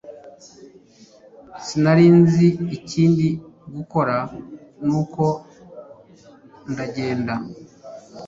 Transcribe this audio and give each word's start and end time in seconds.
Sinari 1.65 2.05
nzi 2.19 2.47
ikindi 2.77 3.27
gukora 3.75 4.15
nuko 4.85 5.25
ndagenda 6.71 7.33